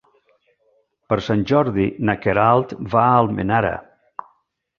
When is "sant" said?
1.25-1.43